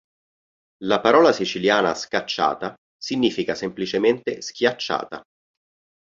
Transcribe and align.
La 0.81 0.99
parola 0.99 1.31
siciliana 1.31 1.93
"scacciata" 1.93 2.73
significa 2.97 3.53
semplicemente 3.53 4.41
"schiacciata". 4.41 5.21